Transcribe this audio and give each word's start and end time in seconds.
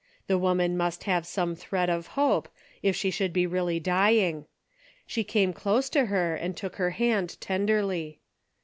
The 0.25 0.39
woman 0.39 0.77
must 0.77 1.03
have 1.03 1.27
some 1.27 1.53
thread 1.53 1.87
of 1.87 2.07
hope, 2.17 2.49
if 2.81 2.95
she 2.95 3.11
should 3.11 3.31
be 3.31 3.45
really 3.45 3.79
dying. 3.79 4.47
She 5.05 5.23
c»me 5.23 5.53
close 5.53 5.89
to 5.91 6.05
her 6.05 6.33
and 6.33 6.57
took 6.57 6.77
her 6.77 6.89
hand 6.89 7.39
tenderly. 7.39 8.19